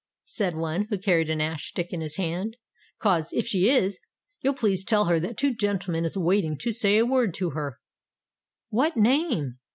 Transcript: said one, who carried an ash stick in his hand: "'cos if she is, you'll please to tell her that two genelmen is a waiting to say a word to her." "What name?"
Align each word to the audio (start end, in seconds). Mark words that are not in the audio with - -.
said 0.25 0.55
one, 0.55 0.87
who 0.89 0.97
carried 0.97 1.29
an 1.29 1.39
ash 1.39 1.67
stick 1.67 1.93
in 1.93 2.01
his 2.01 2.15
hand: 2.17 2.57
"'cos 2.97 3.31
if 3.33 3.45
she 3.45 3.69
is, 3.69 3.99
you'll 4.41 4.51
please 4.55 4.79
to 4.83 4.89
tell 4.89 5.05
her 5.05 5.19
that 5.19 5.37
two 5.37 5.53
genelmen 5.53 6.05
is 6.05 6.15
a 6.15 6.19
waiting 6.19 6.57
to 6.57 6.71
say 6.71 6.97
a 6.97 7.05
word 7.05 7.35
to 7.35 7.51
her." 7.51 7.79
"What 8.69 8.97
name?" 8.97 9.59